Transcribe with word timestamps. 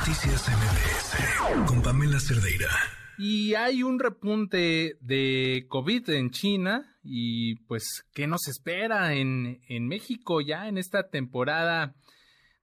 Noticias 0.00 0.48
MBS 0.48 1.68
con 1.68 1.82
Pamela 1.82 2.18
Cerdeira. 2.18 2.70
Y 3.18 3.54
hay 3.54 3.82
un 3.82 3.98
repunte 3.98 4.96
de 5.02 5.66
COVID 5.68 6.08
en 6.08 6.30
China 6.30 6.96
y 7.02 7.56
pues, 7.66 8.08
¿qué 8.14 8.26
nos 8.26 8.48
espera 8.48 9.12
en, 9.12 9.60
en 9.68 9.88
México 9.88 10.40
ya 10.40 10.68
en 10.68 10.78
esta 10.78 11.10
temporada? 11.10 11.94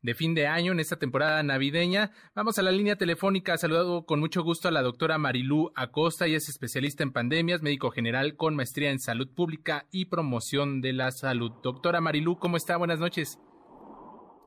de 0.02 0.14
fin 0.14 0.36
de 0.36 0.48
año, 0.48 0.72
en 0.72 0.80
esta 0.80 0.96
temporada 0.96 1.44
navideña. 1.44 2.12
Vamos 2.34 2.58
a 2.58 2.62
la 2.62 2.72
línea 2.72 2.96
telefónica. 2.96 3.58
Saludado 3.58 4.06
con 4.06 4.20
mucho 4.20 4.42
gusto 4.42 4.68
a 4.68 4.72
la 4.72 4.82
doctora 4.82 5.18
Marilú 5.18 5.72
Acosta. 5.76 6.28
y 6.28 6.36
es 6.36 6.50
especialista 6.50 7.04
en 7.04 7.12
pandemias, 7.12 7.62
médico 7.62 7.92
general 7.92 8.36
con 8.36 8.56
maestría 8.56 8.90
en 8.90 9.00
salud 9.00 9.28
pública 9.36 9.86
y 9.92 10.06
promoción 10.06 10.82
de 10.82 10.94
la 10.94 11.12
salud. 11.12 11.52
Doctora 11.62 12.00
Marilú, 12.00 12.40
¿cómo 12.40 12.58
está? 12.58 12.78
Buenas 12.78 13.00
noches. 13.00 13.38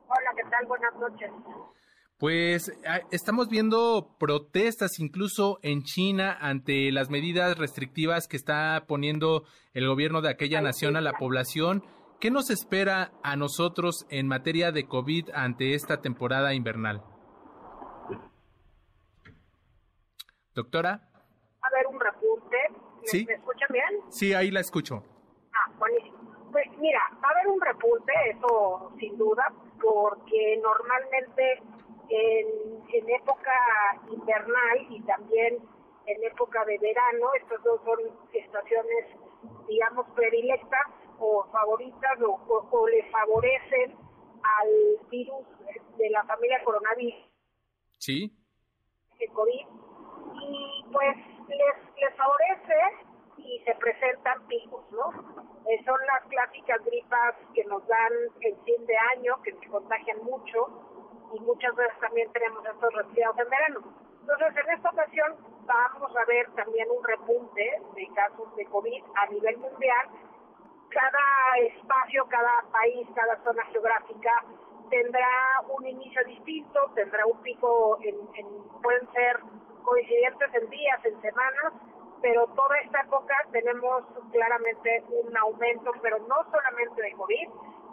Hola, 0.09 0.31
¿qué 0.35 0.43
tal? 0.51 0.67
Buenas 0.67 0.95
noches. 0.99 1.31
Pues 2.21 2.71
estamos 3.11 3.49
viendo 3.49 4.15
protestas 4.19 5.01
incluso 5.01 5.59
en 5.63 5.85
China 5.85 6.37
ante 6.39 6.93
las 6.93 7.09
medidas 7.09 7.57
restrictivas 7.57 8.29
que 8.29 8.37
está 8.37 8.85
poniendo 8.87 9.45
el 9.73 9.89
gobierno 9.89 10.21
de 10.21 10.29
aquella 10.29 10.61
nación 10.61 10.99
a 10.99 11.01
la 11.01 11.15
población. 11.15 11.83
¿Qué 12.21 12.31
nos 12.31 12.51
espera 12.51 13.13
a 13.23 13.37
nosotros 13.37 14.07
en 14.11 14.29
materia 14.29 14.71
de 14.71 14.87
COVID 14.87 15.31
ante 15.33 15.73
esta 15.73 16.03
temporada 16.03 16.53
invernal? 16.53 17.03
Doctora. 20.55 21.09
A 21.63 21.71
ver, 21.75 21.87
un 21.87 21.99
repunte. 21.99 22.57
¿Sí? 23.05 23.25
¿Me 23.25 23.33
escuchan 23.33 23.69
bien? 23.73 24.01
Sí, 24.11 24.35
ahí 24.35 24.51
la 24.51 24.61
escucho. 24.61 25.03
Ah, 25.55 25.73
buenísimo. 25.79 26.19
Pues 26.53 26.67
mira, 26.81 27.01
va 27.15 27.29
a 27.29 27.31
haber 27.31 27.47
un 27.47 27.61
repunte, 27.63 28.13
eso 28.29 28.93
sin 28.99 29.17
duda, 29.17 29.51
porque 29.81 30.61
normalmente 30.63 31.63
en, 32.11 32.83
en 32.93 33.11
época 33.11 33.53
invernal 34.11 34.87
y 34.91 35.01
también 35.03 35.59
en 36.07 36.25
época 36.25 36.65
de 36.65 36.79
verano, 36.79 37.33
estas 37.35 37.63
dos 37.63 37.81
son 37.85 37.99
estaciones, 38.33 39.07
digamos, 39.69 40.07
predilectas 40.17 40.87
o 41.19 41.45
favoritas 41.53 42.21
o, 42.23 42.69
o, 42.71 42.89
le 42.89 43.05
favorecen 43.11 43.97
al 44.43 45.09
virus 45.11 45.47
de 45.97 46.11
la 46.11 46.25
familia 46.25 46.63
coronavirus. 46.65 47.31
Sí. 47.99 48.33
El 49.19 49.31
COVID. 49.33 49.67
Y 50.43 50.85
pues 50.93 51.17
les, 51.49 51.95
les 51.97 52.17
favorece 52.17 53.07
y 53.37 53.61
se 53.65 53.75
presentan 53.75 54.47
picos, 54.49 54.85
¿no? 54.91 55.11
Eh, 55.69 55.85
son 55.85 55.99
las 56.07 56.25
clásicas 56.29 56.83
gripas 56.85 57.35
que 57.55 57.65
nos 57.65 57.87
dan 57.87 58.13
el 58.41 58.57
fin 58.65 58.87
de 58.87 58.97
año, 59.17 59.41
que 59.43 59.53
se 59.53 59.67
contagian 59.69 60.19
mucho 60.25 61.00
y 61.33 61.41
muchas 61.41 61.75
veces 61.75 61.99
también 62.01 62.31
tenemos 62.33 62.65
estos 62.67 62.95
resfriados 62.95 63.39
en 63.39 63.49
verano. 63.49 63.81
Entonces, 64.21 64.65
en 64.65 64.71
esta 64.71 64.91
ocasión 64.91 65.37
vamos 65.65 66.17
a 66.17 66.25
ver 66.27 66.51
también 66.53 66.89
un 66.91 67.03
repunte 67.05 67.83
de 67.95 68.09
casos 68.15 68.55
de 68.57 68.65
COVID 68.67 69.03
a 69.17 69.27
nivel 69.27 69.59
mundial. 69.59 70.09
Cada 70.91 71.59
espacio, 71.59 72.27
cada 72.29 72.65
país, 72.73 73.07
cada 73.15 73.43
zona 73.45 73.65
geográfica 73.67 74.31
tendrá 74.91 75.29
un 75.69 75.87
inicio 75.87 76.23
distinto, 76.25 76.81
tendrá 76.95 77.25
un 77.27 77.41
pico, 77.43 77.99
en, 78.03 78.17
pueden 78.83 79.11
ser 79.13 79.41
coincidentes 79.83 80.55
en 80.55 80.69
días, 80.69 81.05
en 81.05 81.21
semanas, 81.23 81.73
pero 82.21 82.47
toda 82.49 82.77
esta 82.79 83.01
época 83.01 83.35
tenemos 83.53 84.05
claramente 84.33 85.05
un 85.09 85.37
aumento, 85.37 85.93
pero 86.03 86.19
no 86.19 86.37
solamente 86.51 87.03
de 87.03 87.13
COVID, 87.13 87.49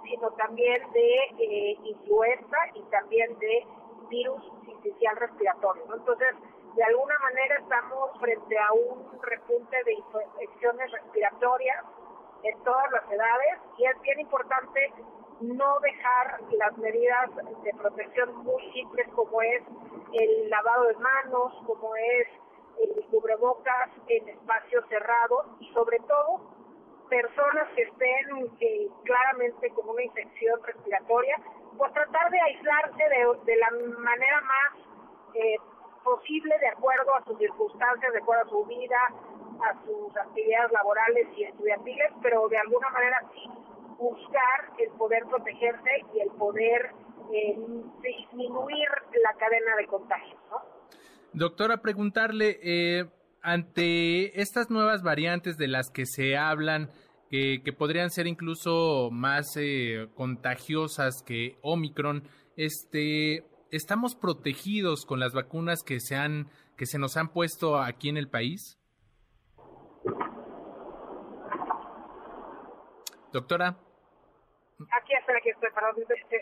sino 0.10 0.32
también 0.32 0.82
de 0.92 1.16
eh, 1.40 1.78
influenza 1.84 2.58
y 2.74 2.82
también 2.84 3.38
de 3.40 3.66
virus 4.10 4.42
sincicial 4.66 5.16
respiratorio. 5.18 5.84
Entonces, 5.94 6.36
de 6.76 6.84
alguna 6.84 7.18
manera 7.20 7.56
estamos 7.60 8.12
frente 8.20 8.58
a 8.58 8.74
un 8.74 9.22
repunte 9.22 9.84
de 9.84 9.94
infecciones 9.94 10.92
respiratorias 10.92 11.86
en 12.44 12.64
todas 12.64 12.92
las 12.92 13.12
edades 13.12 13.60
y 13.78 13.86
es 13.86 14.02
bien 14.02 14.20
importante 14.20 14.94
no 15.42 15.80
dejar 15.80 16.42
las 16.52 16.78
medidas 16.78 17.30
de 17.64 17.74
protección 17.74 18.36
muy 18.44 18.72
simples 18.74 19.08
como 19.16 19.42
es 19.42 19.64
el 20.14 20.50
lavado 20.50 20.86
de 20.86 20.96
manos, 20.96 21.54
como 21.66 21.96
es 21.96 22.28
el 22.80 23.06
cubrebocas 23.08 23.90
en 24.08 24.30
espacios 24.30 24.86
cerrados 24.88 25.48
y 25.60 25.74
sobre 25.74 26.00
todo 26.00 26.57
personas 27.10 27.68
que 27.76 27.84
estén 27.84 28.52
eh, 28.60 28.88
claramente 29.04 29.70
con 29.72 29.90
una 29.90 30.04
infección 30.04 30.62
respiratoria, 30.64 31.38
pues 31.78 31.94
tratar 31.94 32.30
de 32.32 32.40
aislarse 32.40 33.04
de, 33.46 33.56
la 33.58 33.72
manera 34.00 34.42
más 34.42 35.34
eh, 35.36 35.56
posible 36.04 36.58
de 36.60 36.68
acuerdo 36.68 37.16
a 37.16 37.24
sus 37.26 37.38
circunstancias, 37.38 38.12
de 38.14 38.20
acuerdo 38.20 38.46
a 38.46 38.50
su 38.50 38.66
vida, 38.66 39.00
a 39.62 39.86
sus 39.86 40.16
actividades 40.18 40.72
laborales 40.72 41.28
y 41.36 41.44
estudiantiles, 41.44 42.12
pero 42.22 42.48
de 42.48 42.58
alguna 42.58 42.90
manera 42.90 43.22
sí 43.34 43.50
buscar 43.98 44.72
el 44.78 44.90
poder 44.92 45.26
protegerse 45.26 45.90
y 46.14 46.20
el 46.20 46.30
poder 46.32 46.92
eh, 47.34 47.58
disminuir 48.02 48.88
la 49.24 49.34
cadena 49.34 49.76
de 49.76 49.88
contagios. 49.88 50.40
Doctora, 51.34 51.78
preguntarle, 51.78 52.60
eh, 52.62 53.06
ante 53.42 54.42
estas 54.42 54.70
nuevas 54.70 55.04
variantes 55.04 55.58
de 55.58 55.68
las 55.68 55.90
que 55.90 56.06
se 56.06 56.38
hablan, 56.38 56.90
que, 57.30 57.62
podrían 57.78 58.10
ser 58.10 58.28
incluso 58.28 59.10
más 59.12 59.56
eh, 59.58 60.08
contagiosas 60.16 61.24
que 61.26 61.58
Omicron, 61.62 62.24
este, 62.56 63.46
¿estamos 63.72 64.16
protegidos 64.16 65.06
con 65.06 65.20
las 65.20 65.34
vacunas 65.34 65.84
que 65.84 66.00
se, 66.00 66.16
han, 66.16 66.50
que 66.76 66.86
se 66.86 67.00
nos 67.00 67.18
han 67.18 67.30
puesto 67.32 67.80
aquí 67.80 68.10
en 68.10 68.18
el 68.18 68.30
país? 68.30 68.80
Doctora. 73.34 73.87
Aquí 74.80 75.14
estoy, 75.20 75.36
aquí 75.38 75.50
estoy, 75.50 75.70
perdón, 75.74 75.96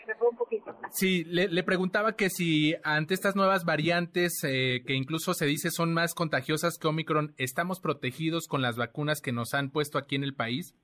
se 0.06 0.16
fue 0.16 0.28
un 0.28 0.36
poquito. 0.36 0.78
Sí, 0.92 1.24
le, 1.24 1.64
preguntaba 1.64 2.18
que 2.18 2.30
si 2.30 2.76
ante 2.84 3.14
estas 3.14 3.36
nuevas 3.36 3.64
variantes, 3.64 4.44
eh, 4.44 4.84
que 4.86 4.94
incluso 4.94 5.34
se 5.34 5.46
dice 5.46 5.72
son 5.72 5.94
más 5.94 6.14
contagiosas 6.14 6.78
que 6.78 6.88
Omicron, 6.88 7.34
¿estamos 7.38 7.80
protegidos 7.80 8.48
con 8.48 8.62
las 8.62 8.76
vacunas 8.76 9.22
que 9.22 9.32
nos 9.32 9.54
han 9.54 9.72
puesto 9.72 9.98
aquí 9.98 10.16
en 10.16 10.26
el 10.26 10.36
país? 10.36 10.76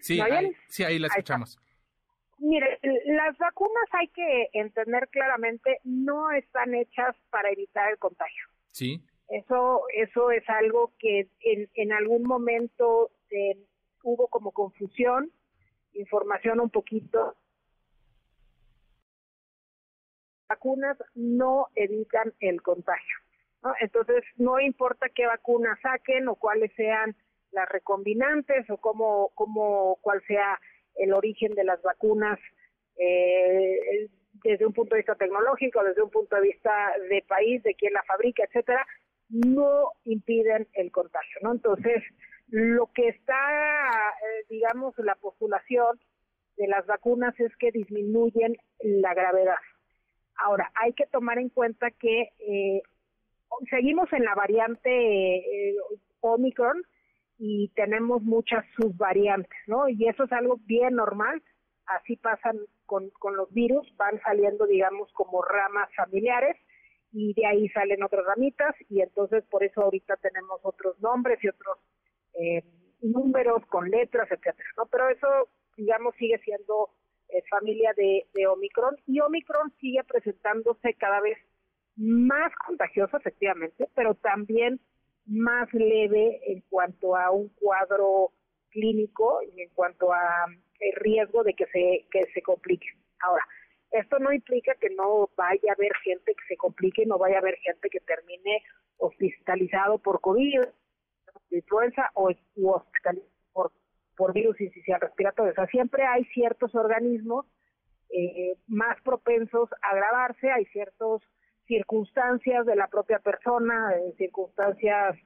Sí, 0.00 0.20
ahí, 0.20 0.52
sí, 0.68 0.84
ahí 0.84 0.98
la 0.98 1.08
escuchamos. 1.08 1.58
Mire, 2.38 2.78
las 3.04 3.36
vacunas 3.36 3.88
hay 3.92 4.08
que 4.08 4.48
entender 4.54 5.08
claramente, 5.08 5.80
no 5.84 6.30
están 6.30 6.74
hechas 6.74 7.14
para 7.30 7.50
evitar 7.50 7.90
el 7.90 7.98
contagio. 7.98 8.46
Sí. 8.70 9.02
Eso, 9.28 9.82
eso 9.94 10.30
es 10.30 10.48
algo 10.48 10.92
que 10.98 11.28
en, 11.40 11.68
en 11.74 11.92
algún 11.92 12.22
momento 12.22 13.10
eh, 13.30 13.56
hubo 14.02 14.28
como 14.28 14.52
confusión, 14.52 15.30
información 15.92 16.60
un 16.60 16.70
poquito. 16.70 17.36
Vacunas 20.48 20.96
no 21.14 21.68
evitan 21.74 22.32
el 22.40 22.62
contagio. 22.62 23.16
¿no? 23.62 23.74
Entonces, 23.80 24.24
no 24.36 24.60
importa 24.60 25.08
qué 25.14 25.26
vacunas 25.26 25.78
saquen 25.80 26.28
o 26.28 26.36
cuáles 26.36 26.72
sean 26.74 27.16
las 27.52 27.68
recombinantes 27.68 28.68
o 28.70 28.76
cómo, 28.78 29.30
cómo, 29.34 29.98
cuál 30.00 30.22
sea 30.26 30.58
el 30.96 31.12
origen 31.12 31.54
de 31.54 31.64
las 31.64 31.80
vacunas 31.82 32.38
eh, 32.96 34.08
desde 34.44 34.66
un 34.66 34.72
punto 34.72 34.94
de 34.94 35.00
vista 35.00 35.14
tecnológico, 35.14 35.82
desde 35.82 36.02
un 36.02 36.10
punto 36.10 36.36
de 36.36 36.42
vista 36.42 36.92
de 37.08 37.24
país, 37.26 37.62
de 37.62 37.74
quién 37.74 37.92
la 37.92 38.02
fabrica, 38.04 38.44
etcétera, 38.44 38.86
no 39.28 39.92
impiden 40.04 40.68
el 40.72 40.90
contagio, 40.90 41.38
¿no? 41.42 41.52
Entonces, 41.52 42.02
lo 42.50 42.90
que 42.94 43.08
está, 43.08 43.34
eh, 43.34 44.46
digamos, 44.48 44.94
la 44.98 45.14
postulación 45.16 46.00
de 46.56 46.66
las 46.66 46.86
vacunas 46.86 47.38
es 47.38 47.54
que 47.56 47.70
disminuyen 47.70 48.56
la 48.80 49.14
gravedad. 49.14 49.58
Ahora, 50.36 50.70
hay 50.74 50.92
que 50.92 51.06
tomar 51.06 51.38
en 51.38 51.50
cuenta 51.50 51.90
que 51.90 52.30
eh, 52.38 52.82
seguimos 53.70 54.12
en 54.12 54.24
la 54.24 54.34
variante 54.34 54.90
eh, 54.90 55.76
Omicron 56.20 56.82
y 57.38 57.68
tenemos 57.74 58.22
muchas 58.22 58.64
subvariantes, 58.76 59.58
¿no? 59.66 59.88
Y 59.88 60.08
eso 60.08 60.24
es 60.24 60.32
algo 60.32 60.58
bien 60.64 60.94
normal, 60.94 61.42
así 61.86 62.16
pasan 62.16 62.58
con, 62.86 63.10
con 63.10 63.36
los 63.36 63.52
virus, 63.52 63.86
van 63.96 64.20
saliendo, 64.22 64.66
digamos, 64.66 65.12
como 65.12 65.42
ramas 65.42 65.88
familiares 65.94 66.56
y 67.12 67.34
de 67.34 67.46
ahí 67.46 67.68
salen 67.68 68.02
otras 68.02 68.24
ramitas 68.24 68.74
y 68.88 69.00
entonces 69.00 69.44
por 69.50 69.62
eso 69.62 69.82
ahorita 69.82 70.16
tenemos 70.16 70.60
otros 70.62 70.98
nombres 71.00 71.42
y 71.42 71.48
otros 71.48 71.78
eh, 72.38 72.62
números 73.02 73.64
con 73.66 73.88
letras, 73.90 74.30
etcétera, 74.30 74.68
¿no? 74.76 74.86
Pero 74.86 75.08
eso, 75.10 75.28
digamos, 75.76 76.14
sigue 76.16 76.38
siendo 76.38 76.90
eh, 77.28 77.42
familia 77.50 77.92
de, 77.96 78.26
de 78.34 78.46
Omicron 78.46 78.96
y 79.06 79.20
Omicron 79.20 79.72
sigue 79.80 80.02
presentándose 80.04 80.94
cada 80.94 81.20
vez 81.20 81.38
más 81.96 82.52
contagioso, 82.66 83.16
efectivamente, 83.16 83.88
pero 83.94 84.14
también 84.14 84.80
más 85.26 85.72
leve 85.74 86.40
en 86.46 86.62
cuanto 86.70 87.16
a 87.16 87.30
un 87.30 87.48
cuadro 87.50 88.32
clínico 88.70 89.40
y 89.42 89.62
en 89.62 89.68
cuanto 89.70 90.12
a 90.12 90.46
el 90.80 90.92
riesgo 91.00 91.42
de 91.42 91.54
que 91.54 91.66
se, 91.66 92.06
que 92.10 92.26
se 92.32 92.42
complique. 92.42 92.86
Ahora, 93.20 93.44
esto 93.90 94.18
no 94.18 94.32
implica 94.32 94.74
que 94.76 94.90
no 94.90 95.30
vaya 95.36 95.70
a 95.70 95.74
haber 95.74 95.92
gente 96.04 96.34
que 96.34 96.44
se 96.48 96.56
complique, 96.56 97.04
no 97.06 97.18
vaya 97.18 97.36
a 97.36 97.40
haber 97.40 97.56
gente 97.56 97.88
que 97.90 98.00
termine 98.00 98.62
hospitalizado 98.98 99.98
por 99.98 100.20
COVID, 100.20 100.60
influenza 101.50 102.10
o 102.14 102.30
hospitalizado 102.64 103.28
por, 103.52 103.72
por 104.16 104.32
virus 104.32 104.60
incisional 104.60 105.00
respiratorio. 105.00 105.52
O 105.52 105.54
sea, 105.54 105.66
siempre 105.66 106.04
hay 106.04 106.24
ciertos 106.26 106.74
organismos 106.74 107.46
eh, 108.10 108.56
más 108.66 109.00
propensos 109.02 109.68
a 109.82 109.90
agravarse, 109.90 110.50
hay 110.50 110.64
ciertas 110.66 111.20
circunstancias 111.66 112.64
de 112.66 112.76
la 112.76 112.88
propia 112.88 113.18
persona, 113.18 113.92
eh, 113.96 114.14
circunstancias 114.16 115.16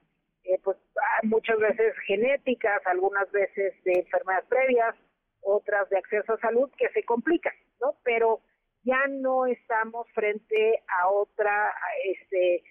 eh, 0.44 0.58
pues 0.64 0.76
muchas 1.22 1.58
veces 1.58 1.94
genéticas, 2.06 2.84
algunas 2.86 3.30
veces 3.30 3.74
de 3.84 3.92
enfermedades 3.92 4.46
previas, 4.48 4.96
otras 5.40 5.88
de 5.88 5.98
acceso 5.98 6.32
a 6.32 6.40
salud 6.40 6.70
que 6.76 6.88
se 6.90 7.04
complican, 7.04 7.54
¿no? 7.80 7.94
Pero 8.02 8.40
ya 8.82 9.06
no 9.08 9.46
estamos 9.46 10.08
frente 10.12 10.82
a 10.88 11.08
otra 11.08 11.72
este 12.04 12.64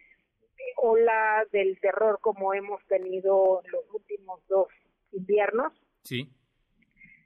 ola 0.81 1.45
del 1.51 1.79
terror 1.79 2.19
como 2.21 2.53
hemos 2.53 2.83
tenido 2.87 3.61
en 3.63 3.71
los 3.71 3.83
últimos 3.93 4.41
dos 4.47 4.67
inviernos. 5.11 5.71
Sí. 6.03 6.27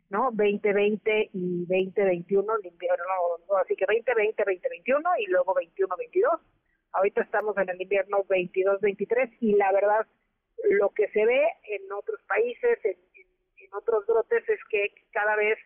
¿No? 0.10 0.30
2020 0.32 1.30
y 1.34 1.66
2021, 1.66 2.56
el 2.58 2.66
invierno, 2.68 3.06
no, 3.50 3.58
así 3.58 3.76
que 3.76 3.86
2020, 3.88 4.44
2021 4.46 5.10
y 5.20 5.26
luego 5.28 5.54
21, 5.56 5.96
22. 5.98 6.34
Ahorita 6.92 7.22
estamos 7.22 7.58
en 7.58 7.70
el 7.70 7.82
invierno 7.82 8.24
22, 8.30 8.82
23 8.82 9.32
y 9.42 9.56
la 9.56 9.72
verdad 9.72 10.06
lo 10.70 10.90
que 10.90 11.08
se 11.10 11.26
ve 11.26 11.44
en 11.64 11.92
otros 11.92 12.22
países, 12.28 12.80
en, 12.84 12.98
en 13.58 13.74
otros 13.74 14.06
brotes 14.06 14.48
es 14.48 14.60
que 14.70 14.94
cada 15.12 15.36
vez 15.36 15.58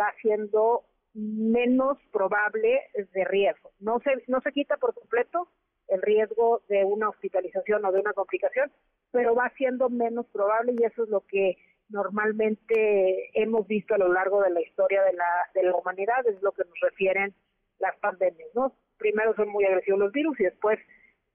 va 0.00 0.12
siendo 0.22 0.84
menos 1.14 1.98
probable 2.10 2.80
de 2.94 3.24
riesgo. 3.24 3.72
No 3.78 4.00
se, 4.00 4.22
no 4.26 4.40
se 4.40 4.52
quita 4.52 4.76
por 4.76 4.94
completo 4.94 5.48
el 5.88 6.02
riesgo 6.02 6.62
de 6.68 6.84
una 6.84 7.08
hospitalización 7.08 7.84
o 7.84 7.92
de 7.92 8.00
una 8.00 8.12
complicación, 8.12 8.70
pero 9.10 9.34
va 9.34 9.52
siendo 9.56 9.88
menos 9.90 10.26
probable 10.26 10.74
y 10.78 10.84
eso 10.84 11.04
es 11.04 11.08
lo 11.08 11.20
que 11.26 11.56
normalmente 11.88 13.30
hemos 13.34 13.66
visto 13.66 13.94
a 13.94 13.98
lo 13.98 14.12
largo 14.12 14.42
de 14.42 14.50
la 14.50 14.62
historia 14.62 15.02
de 15.02 15.12
la, 15.12 15.28
de 15.54 15.62
la 15.64 15.76
humanidad, 15.76 16.26
es 16.26 16.40
lo 16.42 16.52
que 16.52 16.64
nos 16.64 16.80
refieren 16.80 17.34
las 17.78 17.96
pandemias, 17.98 18.48
¿no? 18.54 18.76
Primero 18.96 19.34
son 19.34 19.48
muy 19.48 19.64
agresivos 19.64 20.00
los 20.00 20.12
virus 20.12 20.38
y 20.40 20.44
después 20.44 20.78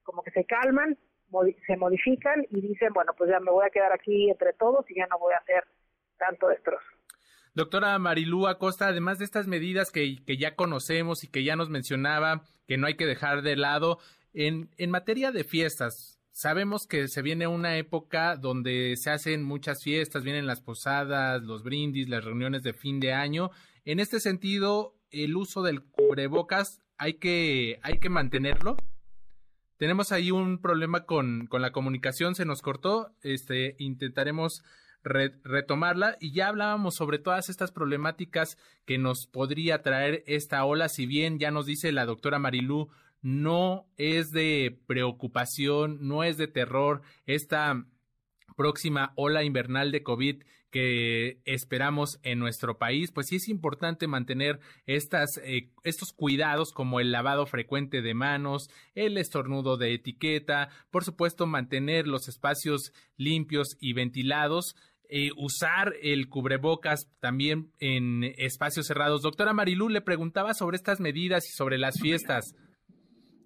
como 0.02 0.22
que 0.22 0.30
se 0.32 0.44
calman, 0.44 0.98
se 1.66 1.76
modifican 1.76 2.44
y 2.50 2.60
dicen, 2.60 2.92
bueno, 2.92 3.12
pues 3.16 3.30
ya 3.30 3.38
me 3.40 3.50
voy 3.50 3.64
a 3.66 3.70
quedar 3.70 3.92
aquí 3.92 4.30
entre 4.30 4.52
todos 4.54 4.84
y 4.90 4.96
ya 4.96 5.06
no 5.06 5.18
voy 5.18 5.34
a 5.34 5.38
hacer 5.38 5.64
tanto 6.18 6.48
destrozo. 6.48 6.84
Doctora 7.54 7.98
Marilú 7.98 8.46
Acosta, 8.46 8.88
además 8.88 9.18
de 9.18 9.24
estas 9.24 9.48
medidas 9.48 9.90
que, 9.90 10.16
ya 10.38 10.54
conocemos 10.54 11.24
y 11.24 11.28
que 11.28 11.42
ya 11.44 11.56
nos 11.56 11.68
mencionaba, 11.68 12.42
que 12.66 12.76
no 12.76 12.86
hay 12.86 12.94
que 12.94 13.06
dejar 13.06 13.42
de 13.42 13.56
lado, 13.56 13.98
en, 14.32 14.90
materia 14.90 15.32
de 15.32 15.44
fiestas, 15.44 16.20
sabemos 16.30 16.86
que 16.86 17.08
se 17.08 17.22
viene 17.22 17.46
una 17.46 17.76
época 17.76 18.36
donde 18.36 18.96
se 18.96 19.10
hacen 19.10 19.42
muchas 19.42 19.82
fiestas, 19.82 20.24
vienen 20.24 20.46
las 20.46 20.60
posadas, 20.60 21.42
los 21.42 21.62
brindis, 21.62 22.08
las 22.08 22.24
reuniones 22.24 22.62
de 22.62 22.72
fin 22.72 23.00
de 23.00 23.12
año. 23.12 23.50
En 23.84 24.00
este 24.00 24.20
sentido, 24.20 24.94
el 25.10 25.36
uso 25.36 25.62
del 25.62 25.82
cubrebocas, 25.82 26.80
¿hay 26.98 27.14
que, 27.14 27.80
hay 27.82 27.98
que 27.98 28.08
mantenerlo? 28.08 28.76
Tenemos 29.76 30.12
ahí 30.12 30.30
un 30.30 30.60
problema 30.60 31.06
con, 31.06 31.46
con 31.46 31.62
la 31.62 31.72
comunicación, 31.72 32.34
se 32.34 32.44
nos 32.44 32.60
cortó, 32.62 33.14
este, 33.22 33.76
intentaremos 33.78 34.62
retomarla 35.02 36.16
y 36.20 36.32
ya 36.32 36.48
hablábamos 36.48 36.94
sobre 36.94 37.18
todas 37.18 37.48
estas 37.48 37.72
problemáticas 37.72 38.58
que 38.84 38.98
nos 38.98 39.26
podría 39.26 39.82
traer 39.82 40.22
esta 40.26 40.62
ola, 40.64 40.88
si 40.88 41.06
bien 41.06 41.38
ya 41.38 41.50
nos 41.50 41.64
dice 41.66 41.90
la 41.92 42.04
doctora 42.04 42.38
Marilú, 42.38 42.90
no 43.22 43.86
es 43.96 44.30
de 44.30 44.78
preocupación, 44.86 45.98
no 46.00 46.24
es 46.24 46.36
de 46.36 46.48
terror 46.48 47.02
esta 47.26 47.84
próxima 48.56 49.12
ola 49.16 49.44
invernal 49.44 49.92
de 49.92 50.02
COVID 50.02 50.42
que 50.70 51.40
esperamos 51.44 52.20
en 52.22 52.38
nuestro 52.38 52.78
país, 52.78 53.10
pues 53.10 53.26
sí 53.26 53.36
es 53.36 53.48
importante 53.48 54.06
mantener 54.06 54.60
estas, 54.86 55.38
eh, 55.42 55.70
estos 55.82 56.12
cuidados 56.12 56.72
como 56.72 57.00
el 57.00 57.10
lavado 57.10 57.46
frecuente 57.46 58.02
de 58.02 58.14
manos, 58.14 58.70
el 58.94 59.18
estornudo 59.18 59.76
de 59.76 59.94
etiqueta, 59.94 60.68
por 60.90 61.04
supuesto 61.04 61.46
mantener 61.46 62.06
los 62.06 62.28
espacios 62.28 62.92
limpios 63.16 63.76
y 63.80 63.94
ventilados, 63.94 64.76
eh, 65.08 65.30
usar 65.36 65.94
el 66.02 66.28
cubrebocas 66.28 67.10
también 67.18 67.72
en 67.80 68.22
espacios 68.38 68.86
cerrados. 68.86 69.22
Doctora 69.22 69.52
Marilú 69.52 69.88
le 69.88 70.02
preguntaba 70.02 70.54
sobre 70.54 70.76
estas 70.76 71.00
medidas 71.00 71.48
y 71.48 71.52
sobre 71.52 71.78
las 71.78 71.98
fiestas 72.00 72.54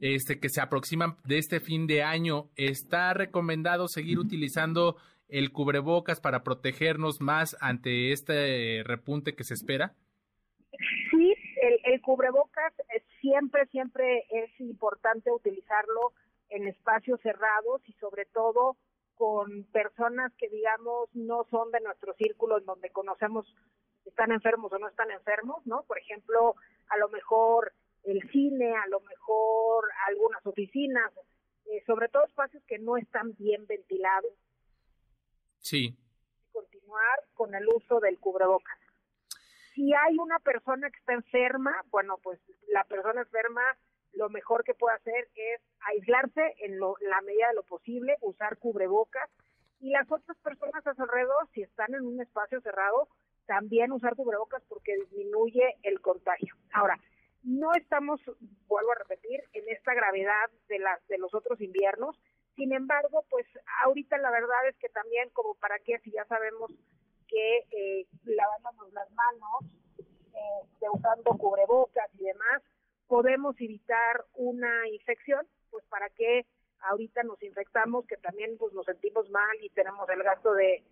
este, 0.05 0.39
que 0.39 0.51
se 0.51 0.61
aproximan 0.61 1.17
de 1.25 1.39
este 1.39 1.61
fin 1.61 1.87
de 1.87 2.03
año. 2.03 2.51
¿Está 2.57 3.15
recomendado 3.15 3.89
seguir 3.89 4.19
utilizando 4.19 4.97
el 5.29 5.51
cubrebocas 5.51 6.21
para 6.21 6.43
protegernos 6.43 7.23
más 7.23 7.57
ante 7.61 8.13
este 8.13 8.83
repunte 8.85 9.35
que 9.35 9.45
se 9.45 9.55
espera? 9.55 9.95
Sí, 11.11 11.35
el, 11.63 11.95
el 11.95 12.03
cubrebocas 12.03 12.75
siempre, 13.23 13.65
siempre 13.69 14.27
es 14.31 14.61
importante 14.61 15.33
utilizarlo 15.33 16.13
en 16.51 16.69
espacios 16.69 17.19
cerrados 17.23 17.81
y 17.89 17.95
sobre 17.95 18.27
todo 18.27 18.77
con 19.15 19.65
personas 19.73 20.35
que 20.35 20.51
digamos 20.51 21.09
no 21.15 21.47
son 21.51 21.71
de 21.71 21.81
nuestro 21.81 22.13
círculo 22.15 22.59
en 22.59 22.67
donde 22.67 22.91
conocemos 22.91 23.47
están 24.05 24.33
enfermos 24.33 24.71
o 24.71 24.79
no 24.79 24.89
están 24.89 25.11
enfermos, 25.11 25.67
¿no? 25.67 25.85
Por 25.85 25.99
ejemplo, 25.99 26.57
a 26.91 26.99
lo 26.99 27.09
mejor 27.09 27.73
el 28.05 28.29
cine, 28.31 28.75
a 28.75 28.87
lo 28.89 29.01
mejor 29.01 29.89
algunas 30.09 30.45
oficinas, 30.47 31.13
eh, 31.67 31.83
sobre 31.87 32.09
todo 32.09 32.25
espacios 32.25 32.63
que 32.65 32.79
no 32.79 32.97
están 32.97 33.35
bien 33.37 33.67
ventilados. 33.67 34.33
Sí. 35.59 35.97
Continuar 36.53 37.25
con 37.35 37.55
el 37.55 37.67
uso 37.69 38.01
del 38.01 38.19
cubrebocas. 38.19 38.79
Si 39.75 39.93
hay 39.93 40.19
una 40.19 40.39
persona 40.39 40.91
que 40.91 40.99
está 40.99 41.15
enferma, 41.15 41.75
bueno, 41.91 42.19
pues 42.23 42.39
la 42.69 42.85
persona 42.85 43.23
enferma 43.23 43.63
lo 44.13 44.29
mejor 44.29 44.65
que 44.65 44.75
puede 44.75 44.97
hacer 44.97 45.29
es 45.35 45.61
aislarse 45.81 46.55
en 46.61 46.79
la 46.79 47.21
medida 47.23 47.49
de 47.49 47.55
lo 47.55 47.65
posible, 47.65 48.17
usar 48.21 48.59
cubrebocas 48.59 49.29
y 49.81 49.91
las 49.91 50.11
otras 50.11 50.39
personas 50.39 50.87
a 50.87 50.95
su 50.95 51.03
alrededor, 51.03 51.49
si 51.53 51.63
están 51.63 51.95
en 51.95 52.07
un 52.07 52.21
espacio 52.21 52.61
cerrado, 52.61 53.09
también 53.47 53.93
usar 53.93 54.15
cubrebocas 54.15 54.63
porque 54.69 54.97
disminuye 54.97 55.77
el 55.83 56.01
contagio. 56.01 56.55
Ahora, 56.73 56.99
no 57.45 57.75
estamos, 57.75 58.21
vuelvo 58.67 58.93
a 58.93 58.99
repetir, 58.99 59.43
en 59.53 59.69
esta 59.69 59.95
gravedad 59.95 60.51
de 60.69 60.79
las 60.79 61.07
de 61.09 61.19
los 61.19 61.33
otros 61.35 61.61
inviernos. 61.61 62.17
Sin 62.57 62.73
embargo, 62.73 63.25
pues 63.31 63.47
ahorita 63.85 64.17
la 64.19 64.31
verdad 64.31 64.69
es 64.69 64.77
que 64.79 64.89
también 64.89 65.29
como 65.31 65.55
para 65.55 65.79
qué 65.81 65.99
si 66.01 66.11
ya 66.13 66.25
sabemos 66.25 66.71
que 67.29 67.59
eh, 67.71 68.07
lavándonos 68.25 68.93
las 68.93 69.11
manos, 69.13 69.65
eh, 69.99 70.89
usando 70.93 71.37
cubrebocas 71.37 72.09
y 72.15 72.25
demás, 72.25 72.63
podemos 73.07 73.55
evitar 73.61 74.25
una 74.35 74.89
infección, 74.89 75.47
pues 75.71 75.85
para 75.87 76.09
qué 76.11 76.47
ahorita 76.81 77.23
nos 77.23 77.43
infectamos, 77.43 78.07
que 78.07 78.17
también 78.17 78.57
pues 78.59 78.73
nos 78.73 78.87
sentimos 78.87 79.29
mal 79.31 79.57
y 79.63 79.71
tenemos 79.71 80.09
el 80.09 80.23
gasto 80.23 80.53
de, 80.55 80.83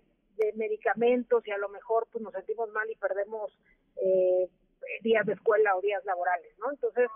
medicamentos 0.57 1.47
y 1.47 1.53
a 1.53 1.59
lo 1.59 1.69
mejor 1.69 2.09
pues 2.11 2.25
nos 2.25 2.33
sentimos 2.33 2.69
mal 2.71 2.91
y 2.91 2.97
perdemos 2.97 3.57
eh, 3.97 4.49
días 5.03 5.27
de 5.27 5.35
escuela 5.35 5.77
o 5.77 5.81
días 5.81 6.05
laborales, 6.05 6.57
¿no? 6.59 6.71
Entonces, 6.71 7.09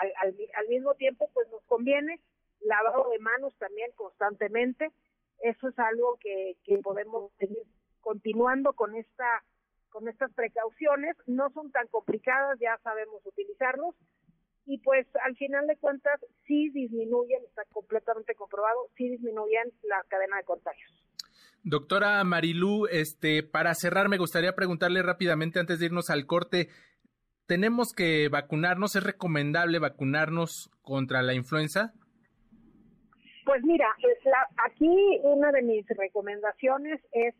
al, 0.00 0.36
al, 0.54 0.68
mismo 0.68 0.94
tiempo 0.94 1.28
pues 1.34 1.48
nos 1.50 1.62
conviene 1.64 2.20
lavado 2.60 3.10
de 3.10 3.18
manos 3.18 3.54
también 3.58 3.90
constantemente, 3.96 4.90
eso 5.42 5.68
es 5.68 5.78
algo 5.78 6.18
que, 6.20 6.56
que 6.64 6.78
podemos 6.78 7.32
seguir 7.38 7.62
continuando 8.00 8.72
con 8.74 8.94
esta 8.94 9.42
con 9.90 10.06
estas 10.06 10.32
precauciones, 10.34 11.16
no 11.26 11.50
son 11.50 11.72
tan 11.72 11.88
complicadas, 11.88 12.56
ya 12.60 12.78
sabemos 12.84 13.26
utilizarlos, 13.26 13.96
y 14.64 14.78
pues 14.78 15.04
al 15.24 15.34
final 15.36 15.66
de 15.66 15.76
cuentas 15.78 16.20
sí 16.46 16.70
disminuyen, 16.70 17.42
está 17.44 17.64
completamente 17.72 18.36
comprobado, 18.36 18.88
sí 18.96 19.08
disminuyen 19.08 19.72
la 19.82 20.00
cadena 20.08 20.36
de 20.36 20.44
contagios. 20.44 20.92
Doctora 21.62 22.22
Marilú, 22.24 22.86
este, 22.86 23.42
para 23.42 23.74
cerrar 23.74 24.08
me 24.08 24.16
gustaría 24.16 24.54
preguntarle 24.54 25.02
rápidamente 25.02 25.58
antes 25.58 25.80
de 25.80 25.86
irnos 25.86 26.08
al 26.08 26.24
corte, 26.26 26.68
¿tenemos 27.50 27.92
que 27.92 28.28
vacunarnos? 28.28 28.94
¿Es 28.94 29.02
recomendable 29.02 29.80
vacunarnos 29.80 30.70
contra 30.82 31.20
la 31.20 31.34
influenza? 31.34 31.92
Pues 33.44 33.64
mira, 33.64 33.88
aquí 34.64 35.18
una 35.24 35.50
de 35.50 35.62
mis 35.62 35.84
recomendaciones 35.88 37.00
es 37.10 37.34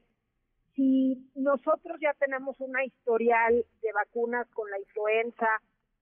si 0.75 1.31
nosotros 1.37 1.97
ya 2.03 2.13
tenemos 2.15 2.57
una 2.59 2.85
historial 2.85 3.65
de 3.83 3.93
vacunas 3.93 4.49
con 4.51 4.69
la 4.69 4.81
influenza, 4.81 5.47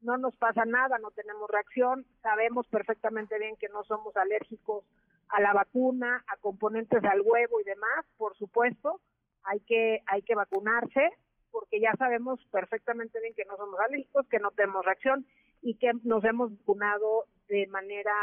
no 0.01 0.17
nos 0.17 0.35
pasa 0.37 0.65
nada, 0.65 0.97
no 0.97 1.11
tenemos 1.11 1.51
reacción, 1.51 2.07
sabemos 2.23 2.67
perfectamente 2.69 3.39
bien 3.39 3.57
que 3.57 3.69
no 3.69 3.85
somos 3.85 4.17
alérgicos 4.17 4.87
a 5.29 5.43
la 5.43 5.53
vacuna, 5.53 6.25
a 6.29 6.39
componentes 6.39 7.05
al 7.05 7.21
huevo 7.21 7.61
y 7.61 7.65
demás, 7.65 8.07
por 8.17 8.35
supuesto, 8.39 9.03
hay 9.43 9.61
que 9.61 10.01
hay 10.07 10.23
que 10.23 10.35
vacunarse 10.35 11.13
porque 11.51 11.81
ya 11.81 11.93
sabemos 11.99 12.41
perfectamente 12.51 13.21
bien 13.21 13.35
que 13.35 13.45
no 13.45 13.57
somos 13.57 13.79
alérgicos, 13.81 14.27
que 14.29 14.39
no 14.39 14.51
tenemos 14.53 14.85
reacción 14.85 15.27
y 15.63 15.75
que 15.75 15.93
nos 16.05 16.25
hemos 16.25 16.57
vacunado 16.59 17.25
de 17.49 17.67
manera 17.69 18.15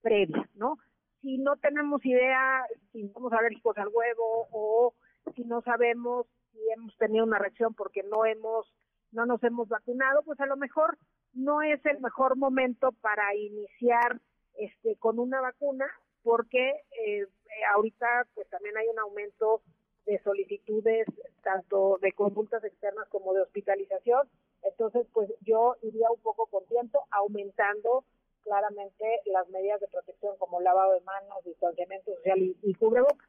previa, 0.00 0.48
¿no? 0.54 0.78
Si 1.22 1.38
no 1.38 1.56
tenemos 1.56 2.04
idea 2.04 2.64
si 2.92 3.08
somos 3.08 3.32
alérgicos 3.32 3.76
al 3.78 3.88
huevo 3.88 4.48
o 4.52 4.94
si 5.34 5.44
no 5.44 5.62
sabemos 5.62 6.26
si 6.52 6.58
hemos 6.74 6.96
tenido 6.96 7.24
una 7.24 7.38
reacción 7.38 7.74
porque 7.74 8.02
no 8.02 8.24
hemos 8.24 8.72
no 9.10 9.24
nos 9.24 9.42
hemos 9.42 9.68
vacunado, 9.68 10.22
pues 10.22 10.38
a 10.40 10.46
lo 10.46 10.56
mejor 10.56 10.98
no 11.32 11.62
es 11.62 11.84
el 11.86 12.00
mejor 12.00 12.36
momento 12.36 12.92
para 13.00 13.34
iniciar 13.34 14.20
este 14.54 14.96
con 14.96 15.18
una 15.18 15.40
vacuna 15.40 15.86
porque 16.22 16.72
eh, 17.06 17.26
ahorita 17.74 18.26
pues 18.34 18.48
también 18.50 18.76
hay 18.76 18.86
un 18.88 18.98
aumento 18.98 19.62
de 20.06 20.18
solicitudes 20.22 21.06
tanto 21.48 21.98
de 22.02 22.12
consultas 22.12 22.62
externas 22.62 23.08
como 23.08 23.32
de 23.32 23.40
hospitalización. 23.40 24.28
Entonces, 24.62 25.06
pues 25.14 25.30
yo 25.46 25.76
iría 25.82 26.10
un 26.10 26.20
poco 26.20 26.44
con 26.46 26.66
tiempo, 26.66 27.06
aumentando 27.10 28.04
claramente 28.44 29.06
las 29.32 29.48
medidas 29.48 29.80
de 29.80 29.88
protección 29.88 30.36
como 30.38 30.60
lavado 30.60 30.92
de 30.92 31.00
manos, 31.00 31.42
distanciamiento 31.46 32.14
social 32.16 32.38
y, 32.38 32.56
y 32.62 32.74
cubrebocas. 32.74 33.26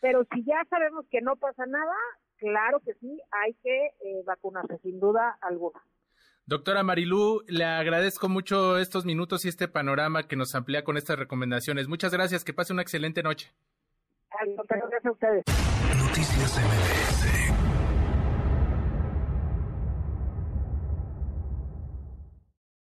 Pero 0.00 0.24
si 0.32 0.42
ya 0.44 0.64
sabemos 0.70 1.04
que 1.10 1.20
no 1.20 1.36
pasa 1.36 1.66
nada, 1.66 1.94
claro 2.38 2.80
que 2.80 2.94
sí, 2.94 3.20
hay 3.30 3.52
que 3.62 3.86
eh, 4.00 4.22
vacunarse, 4.24 4.78
sin 4.78 4.98
duda 4.98 5.36
alguna. 5.42 5.82
Doctora 6.46 6.82
Marilú, 6.82 7.42
le 7.46 7.64
agradezco 7.64 8.30
mucho 8.30 8.78
estos 8.78 9.04
minutos 9.04 9.44
y 9.44 9.48
este 9.48 9.68
panorama 9.68 10.26
que 10.26 10.36
nos 10.36 10.54
amplía 10.54 10.82
con 10.82 10.96
estas 10.96 11.18
recomendaciones. 11.18 11.88
Muchas 11.88 12.12
gracias, 12.12 12.42
que 12.42 12.54
pase 12.54 12.72
una 12.72 12.82
excelente 12.82 13.22
noche. 13.22 13.52
Gracias 14.30 15.04
a 15.04 15.10
ustedes. 15.10 15.44
Noticias 15.98 16.58
MBS 16.58 17.39